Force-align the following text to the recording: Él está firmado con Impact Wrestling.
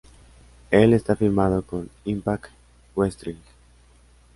Él 0.71 0.93
está 0.93 1.15
firmado 1.15 1.61
con 1.61 1.87
Impact 2.05 2.45
Wrestling. 2.95 3.37